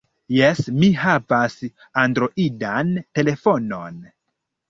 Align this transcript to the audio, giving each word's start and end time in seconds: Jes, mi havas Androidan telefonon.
Jes, 0.35 0.61
mi 0.83 0.87
havas 1.01 1.57
Androidan 2.05 2.89
telefonon. 3.19 4.01